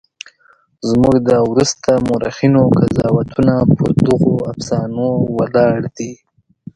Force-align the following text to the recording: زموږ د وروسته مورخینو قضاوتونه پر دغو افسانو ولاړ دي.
زموږ 0.89 1.15
د 1.29 1.31
وروسته 1.49 1.91
مورخینو 2.07 2.61
قضاوتونه 2.79 3.55
پر 3.75 3.89
دغو 4.05 4.33
افسانو 4.51 5.07
ولاړ 5.37 5.79
دي. 5.97 6.11